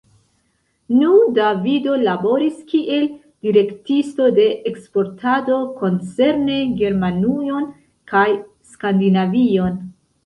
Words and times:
Nu, 0.99 1.09
Davido 1.37 1.97
laboris 2.07 2.55
kiel 2.71 3.05
direktisto 3.47 4.29
de 4.39 4.47
eksportado 4.71 5.61
koncerne 5.83 6.59
Germanujon 6.83 7.69
kaj 8.15 8.27
Skandinavion. 8.75 9.79